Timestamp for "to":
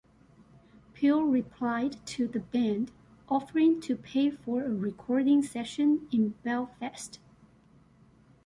2.07-2.27, 3.81-3.95